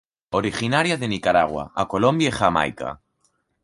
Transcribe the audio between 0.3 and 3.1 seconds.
Originaria de Nicaragua a Colombia y Jamaica.